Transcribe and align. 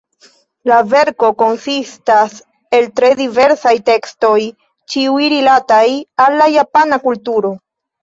La 0.69 0.77
verko 0.93 1.29
konsistas 1.41 2.39
el 2.79 2.89
tre 3.01 3.13
diversaj 3.21 3.75
tekstoj, 3.93 4.35
ĉiuj 4.97 5.31
rilataj 5.37 5.87
al 6.27 6.43
la 6.45 6.53
Japana 6.59 7.05
kulturo. 7.09 7.59